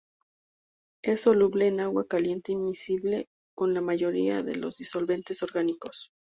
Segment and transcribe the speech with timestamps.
[1.03, 6.11] Es soluble en agua caliente y miscible con la mayoría de disolventes orgánicos.